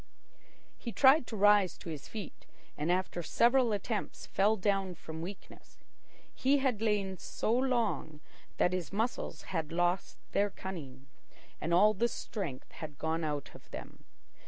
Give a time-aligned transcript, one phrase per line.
[0.79, 5.77] He tried to rise to his feet, and after several attempts fell down from weakness.
[6.33, 8.19] He had lain so long
[8.57, 11.05] that his muscles had lost their cunning,
[11.61, 14.05] and all the strength had gone out of them.